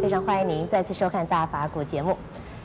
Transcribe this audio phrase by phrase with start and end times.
[0.00, 2.16] 非常欢迎您再次收看《大法古》节目。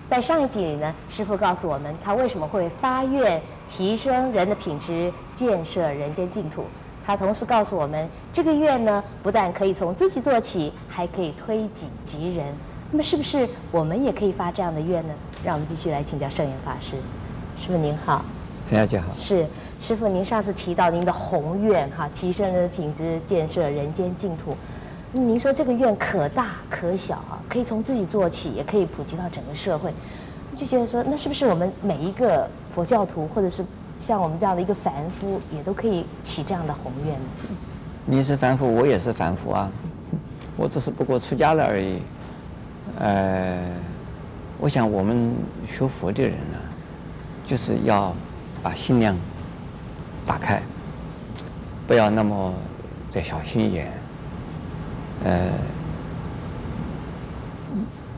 [0.09, 6.63] 在上一集里呢，师傅告诉我们他为什么会发愿提升人的品质，建设人间净土。
[7.05, 12.45] 他同时告诉我们，这个愿呢，不但可以从自己做起，还可以推己及人。
[12.91, 15.13] 那么，是不是我们也可以发这样的愿呢？
[15.44, 16.95] 让我们继续来请教圣严法师。
[17.58, 18.23] 师傅您好，
[18.67, 19.08] 陈小姐好。
[19.17, 19.45] 是
[19.81, 24.55] 师傅，您上次提到您的宏愿哈，提升人的品质，建设人间净土。
[25.12, 29.92] 您说这个愿可大可小啊，可以从自己做起，也可以普及到整个社会。
[30.56, 33.66] 就觉得说，那是不是我们每一个佛教徒，或者是
[33.98, 37.25] 像我们这样的一个凡夫，也都可以起这样的宏愿呢？
[38.06, 39.72] 你是凡夫，我也是凡夫啊，
[40.56, 42.00] 我只是不过出家了而已。
[43.00, 43.58] 呃，
[44.59, 45.33] 我想我们
[45.66, 46.58] 学佛的人呢，
[47.45, 48.14] 就是要
[48.61, 49.16] 把心量
[50.26, 50.61] 打开，
[51.88, 52.53] 不要那么
[53.09, 53.92] 再小心眼。
[55.23, 55.52] 呃，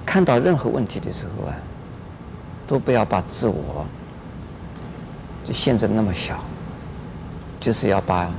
[0.06, 1.56] 看到任何问题的时候啊，
[2.68, 3.86] 都不要把自我
[5.44, 6.44] 就限制那么小，
[7.60, 8.30] 就是要把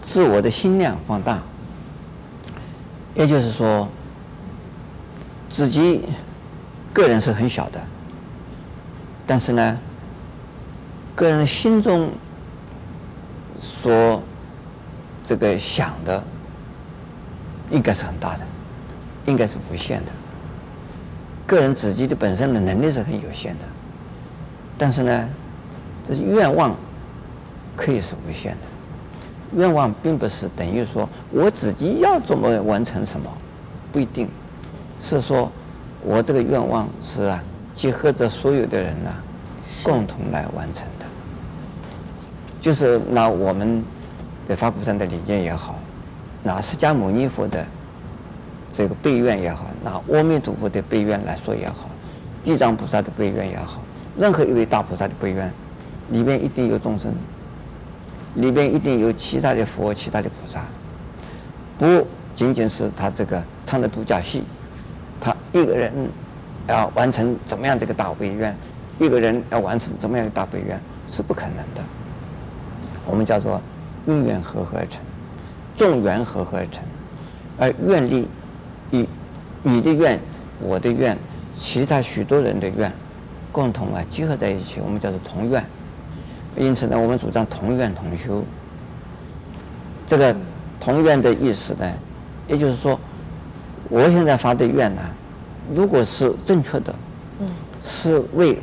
[0.00, 1.40] 自我的心量放大。
[3.14, 3.88] 也就是说，
[5.48, 6.04] 自己
[6.92, 7.80] 个人是很小的，
[9.26, 9.78] 但是呢，
[11.16, 12.10] 个人心中
[13.56, 14.22] 所
[15.24, 16.22] 这个想的。
[17.70, 18.44] 应该是很大的，
[19.26, 20.12] 应该是无限的。
[21.46, 23.64] 个人自己的本身的能力是很有限的，
[24.76, 25.28] 但是呢，
[26.06, 26.74] 这是愿望
[27.74, 29.56] 可以是无限的。
[29.56, 33.30] 愿望并不是等于说我自己要怎么完成什么，
[33.90, 34.28] 不一定，
[35.00, 35.50] 是说
[36.02, 37.42] 我这个愿望是啊，
[37.74, 39.16] 结合着所有的人呢、啊，
[39.82, 41.06] 共同来完成的。
[42.60, 43.82] 就是拿我们
[44.46, 45.78] 的法鼓山的理念也好。
[46.42, 47.66] 拿释迦牟尼佛的
[48.70, 51.88] 这个悲愿也好，拿阿弥陀佛的悲愿来说也好，
[52.44, 53.82] 地藏菩萨的悲愿也好，
[54.16, 55.50] 任何一位大菩萨的悲愿，
[56.10, 57.12] 里面一定有众生，
[58.34, 60.64] 里面一定有其他的佛、其他的菩萨，
[61.76, 62.06] 不
[62.36, 64.44] 仅仅是他这个唱的独角戏，
[65.20, 65.92] 他一个人
[66.68, 68.54] 要完成怎么样这个大悲愿，
[68.98, 71.82] 一个人要完成怎么样的大悲愿是不可能的。
[73.06, 73.60] 我们叫做
[74.06, 75.00] 因缘和合而成。
[75.78, 76.82] 众缘合合而成，
[77.56, 78.28] 而愿力
[78.90, 79.06] 与
[79.62, 80.18] 你的愿、
[80.60, 81.16] 我的愿、
[81.56, 82.92] 其他许多人的愿，
[83.52, 85.64] 共同啊结合在一起，我们叫做同愿。
[86.56, 88.42] 因此呢，我们主张同愿同修。
[90.04, 90.34] 这个
[90.80, 91.88] 同愿的意思呢，
[92.48, 92.98] 也就是说，
[93.88, 95.02] 我现在发的愿呢，
[95.72, 96.92] 如果是正确的，
[97.80, 98.58] 是为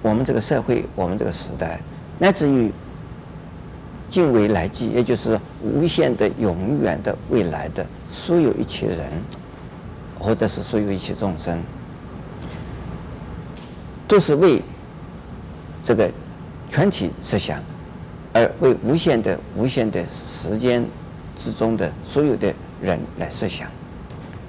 [0.00, 1.78] 我们这个社会、我们这个时代，
[2.18, 2.72] 乃至于。
[4.14, 9.10] 尽未来际，也就是无限的、永远的未来的所有一切人，
[10.20, 11.60] 或者是所有一切众生，
[14.06, 14.62] 都是为
[15.82, 16.08] 这个
[16.70, 17.60] 全体设想，
[18.32, 20.86] 而为无限的、无限的时间
[21.34, 23.68] 之中的所有的人来设想。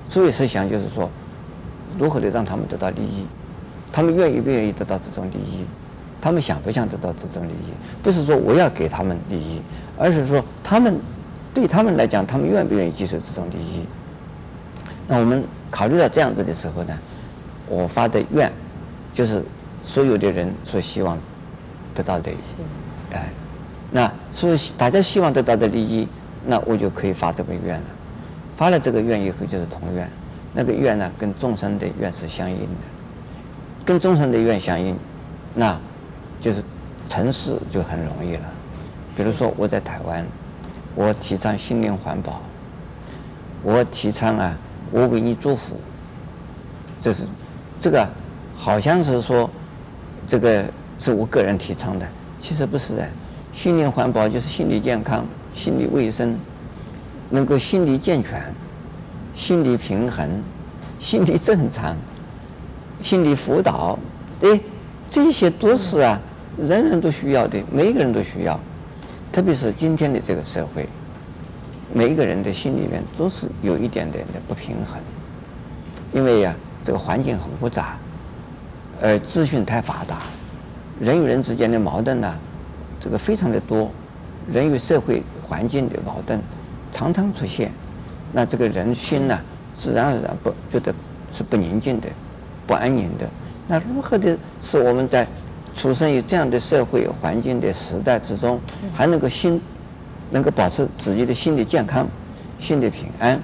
[0.07, 1.09] 所谓设想，就是说，
[1.97, 3.25] 如何的让他们得到利益，
[3.91, 5.65] 他们愿意不愿意得到这种利益？
[6.25, 7.71] 他们想不想得到这种利益？
[8.01, 9.61] 不是说我要给他们利益，
[9.95, 10.99] 而是说他们
[11.53, 13.85] 对他们来讲，他们愿不愿意接受这种利益？
[15.07, 16.97] 那我们考虑到这样子的时候呢，
[17.69, 18.51] 我发的愿
[19.13, 19.39] 就是
[19.83, 21.15] 所有的人所希望
[21.93, 22.31] 得到的，
[23.13, 23.29] 哎，
[23.91, 26.07] 那所以大家希望得到的利益，
[26.47, 27.85] 那我就可以发这个愿了。
[28.55, 30.09] 发了这个愿以后就是同愿，
[30.55, 32.65] 那个愿呢跟众生的愿是相应的，
[33.85, 34.97] 跟众生的愿相应，
[35.53, 35.77] 那。
[36.45, 36.61] 就是
[37.09, 38.43] 城市就很容易了，
[39.17, 40.23] 比如说我在台湾，
[40.93, 42.39] 我提倡心灵环保，
[43.63, 44.55] 我提倡啊，
[44.91, 45.75] 我为你祝福，
[47.01, 47.23] 这是
[47.79, 48.07] 这个
[48.55, 49.49] 好像是说
[50.27, 50.63] 这个
[50.99, 52.07] 是我个人提倡的，
[52.39, 53.09] 其实不是的。
[53.51, 56.37] 心灵环保就是心理健康、心理卫生，
[57.31, 58.53] 能够心理健全、
[59.33, 60.29] 心理平衡、
[60.99, 61.95] 心理正常、
[63.01, 63.97] 心理辅导，
[64.39, 64.61] 对，
[65.09, 66.19] 这些都是啊。
[66.57, 68.57] 人人都需要的，每一个人都需要，
[69.31, 70.87] 特别是今天的这个社会，
[71.93, 74.97] 每一个人的心里面都是有一点点的不平衡，
[76.13, 77.97] 因为呀，这个环境很复杂，
[79.01, 80.21] 而资讯太发达，
[80.99, 82.33] 人与人之间的矛盾呢，
[83.01, 83.91] 这个非常的多，
[84.49, 86.39] 人与社会环境的矛盾
[86.89, 87.69] 常常出现，
[88.31, 89.37] 那这个人心呢，
[89.75, 90.95] 自然而然不觉得
[91.33, 92.07] 是不宁静的，
[92.65, 93.27] 不安宁的，
[93.67, 95.27] 那如何的使我们在
[95.75, 98.59] 出生于这样的社会环境的时代之中，
[98.93, 99.61] 还能够心
[100.31, 102.07] 能够保持自己的心理健康、
[102.57, 103.39] 心理平安，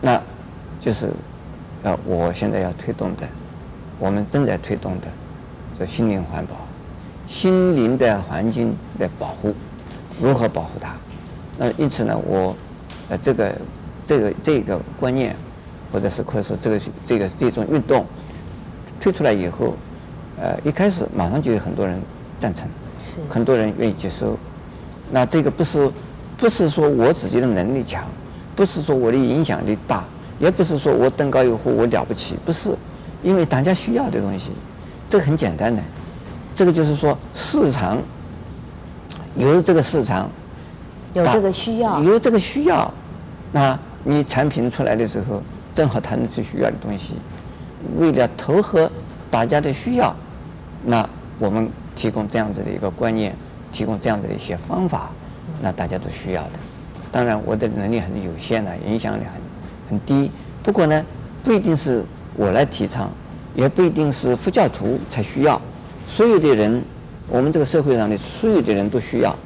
[0.00, 0.20] 那
[0.80, 1.10] 就是，
[1.82, 3.28] 呃，我现在要推动的，
[3.98, 5.08] 我们正在推动的，
[5.78, 6.56] 这心灵环保，
[7.26, 9.54] 心灵的环境的保护，
[10.20, 10.94] 如何保护它？
[11.58, 12.56] 那因此呢，我，
[13.10, 13.54] 呃，这个，
[14.06, 15.36] 这个，这个观念，
[15.92, 18.06] 或者是或者说这个这个这种运动
[19.00, 19.74] 推出来以后，
[20.40, 22.00] 呃，一开始马上就有很多人
[22.38, 22.68] 赞成，
[23.02, 23.16] 是。
[23.28, 24.36] 很多人愿意接收。
[25.10, 25.90] 那这个不是，
[26.36, 28.04] 不是说我自己的能力强，
[28.54, 30.04] 不是说我的影响力大，
[30.38, 32.76] 也不是说我登高一呼我了不起，不是，
[33.22, 34.50] 因为大家需要的东西，
[35.08, 35.82] 这个很简单的，
[36.54, 37.98] 这个就是说市场
[39.34, 40.28] 有这个市场，
[41.14, 42.92] 有这个需要，有这个需要，
[43.50, 45.42] 那你产品出来的时候，
[45.72, 47.14] 正好谈的是需要的东西，
[47.98, 48.90] 为了投合
[49.30, 50.14] 大家的需要，
[50.84, 51.08] 那
[51.38, 53.34] 我们提供这样子的一个观念。
[53.70, 55.10] 提供这样子的一些方法，
[55.60, 56.52] 那大家都需要的。
[57.12, 60.30] 当然，我的能力很有限的，影响力很很低。
[60.62, 61.04] 不过呢，
[61.44, 62.02] 不一定是
[62.34, 63.10] 我来提倡，
[63.54, 65.60] 也不一定是佛教徒才需要。
[66.06, 66.82] 所有的人，
[67.28, 69.36] 我们这个社会上的所有的人都需要。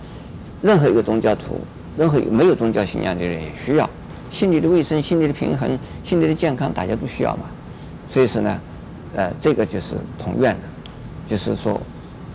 [0.63, 1.61] 任何一个宗教徒，
[1.99, 3.91] 任何没有宗教信仰的人也需要。
[4.31, 7.47] 心理的卫生、心理的平衡、心理的健康，大家都需要嘛。
[8.09, 8.61] 所以说呢，
[9.17, 10.61] 呃，这个就是同愿的，
[11.27, 11.81] 就是说。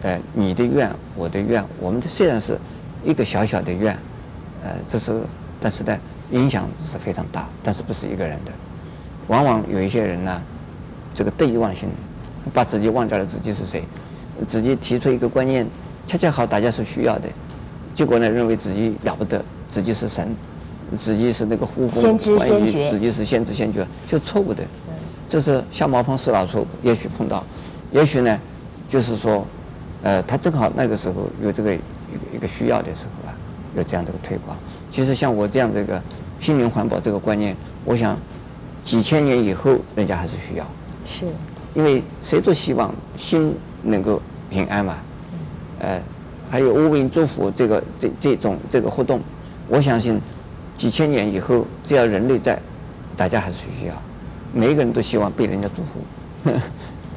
[0.04, 2.56] 呃，你的愿，我的愿，我们的虽然是
[3.04, 3.98] 一个小小的愿，
[4.64, 5.24] 呃，这是，
[5.60, 5.98] 但是呢，
[6.30, 8.52] 影响是非常大，但是不是一个人的。
[9.26, 10.40] 往往有一些人呢，
[11.16, 11.90] 这个得意忘形，
[12.54, 13.82] 把自己忘掉了自己是谁，
[14.46, 15.68] 自己提出一个观念，
[16.06, 17.28] 恰恰好大家所需要的，
[17.96, 20.30] 结果呢，认为自己了不得，自己是神，
[20.96, 24.64] 自己是那个呼风唤雨，自己是先知先觉，就错误的。
[25.28, 27.44] 这是瞎猫碰死老鼠，也许碰到，
[27.92, 28.40] 也许呢，
[28.88, 29.46] 就是说。
[30.04, 31.84] 呃，他正好那个时候有这个一个
[32.36, 33.34] 一个需要的时候啊，
[33.76, 34.56] 有这样的一个推广。
[34.92, 36.00] 其实像我这样这个
[36.40, 38.16] 心灵环保这个观念，我想
[38.84, 40.66] 几千年以后人家还是需要。
[41.04, 41.26] 是。
[41.74, 44.98] 因为谁都希望心能够平安嘛。
[45.80, 46.00] 呃，
[46.48, 49.20] 还有无名祝福这个这这种这个活动，
[49.68, 50.22] 我相信
[50.78, 52.62] 几千年以后，只要人类在，
[53.18, 53.94] 大家还是需要。
[54.54, 56.52] 每一个人都希望被人家祝福。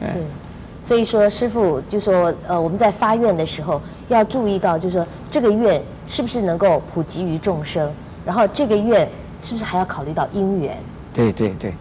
[0.00, 0.06] 是。
[0.82, 7.92] 所以说，师傅就说，呃，我们在发愿的时候要注意到，就是说这个愿是不是能够普及于众生，
[8.24, 9.08] 然后这个愿
[9.40, 10.76] 是不是还要考虑到因缘？
[11.12, 11.74] 对对对，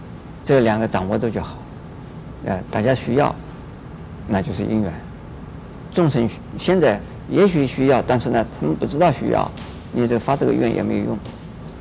[0.44, 1.56] 这两个掌握着就好。
[2.46, 3.34] 呃，大家需要，
[4.28, 4.92] 那就是因缘。
[5.92, 7.00] 众生现在
[7.30, 9.50] 也许需要，但是呢，他们不知道需要，
[9.92, 11.18] 你这发这个愿也没有用。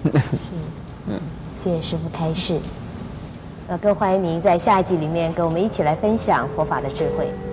[0.05, 0.11] 是，
[1.11, 1.21] 嗯，
[1.57, 2.59] 谢谢师傅开示。
[3.71, 7.48] 那更欢迎您在下一集里面跟我们一起来分享佛法的智慧。